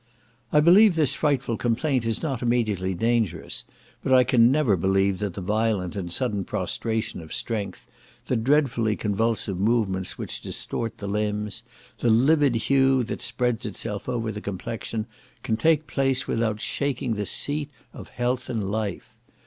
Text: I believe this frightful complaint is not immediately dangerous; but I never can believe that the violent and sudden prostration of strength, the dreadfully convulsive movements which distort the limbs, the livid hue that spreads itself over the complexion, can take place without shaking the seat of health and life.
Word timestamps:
I 0.51 0.61
believe 0.61 0.95
this 0.95 1.13
frightful 1.13 1.57
complaint 1.57 2.07
is 2.07 2.23
not 2.23 2.41
immediately 2.41 2.95
dangerous; 2.95 3.65
but 4.03 4.11
I 4.11 4.35
never 4.37 4.73
can 4.75 4.81
believe 4.81 5.19
that 5.19 5.35
the 5.35 5.41
violent 5.41 5.95
and 5.95 6.11
sudden 6.11 6.43
prostration 6.43 7.21
of 7.21 7.31
strength, 7.31 7.85
the 8.25 8.35
dreadfully 8.35 8.95
convulsive 8.95 9.59
movements 9.59 10.17
which 10.17 10.41
distort 10.41 10.97
the 10.97 11.05
limbs, 11.07 11.61
the 11.99 12.09
livid 12.09 12.55
hue 12.55 13.03
that 13.03 13.21
spreads 13.21 13.63
itself 13.63 14.09
over 14.09 14.31
the 14.31 14.41
complexion, 14.41 15.05
can 15.43 15.55
take 15.55 15.85
place 15.85 16.27
without 16.27 16.59
shaking 16.59 17.13
the 17.13 17.27
seat 17.27 17.69
of 17.93 18.09
health 18.09 18.49
and 18.49 18.71
life. 18.71 19.13